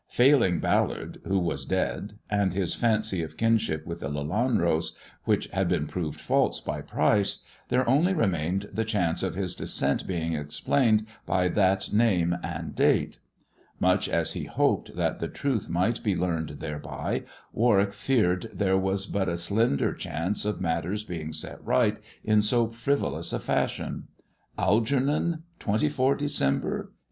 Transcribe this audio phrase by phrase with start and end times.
[0.07, 4.93] Failing Ballard, who was dead, and his fancy of kinship with the Lelanros,
[5.25, 10.07] which had been proved false by Pryce, there only remained the chance of his descent
[10.07, 13.19] being explained by that name and date.
[13.79, 17.23] Much as he hoped that the truth might be learned thereby,
[17.53, 22.71] Warwick feared there was but a slender chance of matters being set right in so
[22.71, 24.07] frivolous a fashion."
[24.57, 26.93] Algernon, 24 December, 1857."